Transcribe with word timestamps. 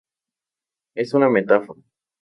Es 0.95 1.13
una 1.13 1.29
metáfora. 1.29 1.79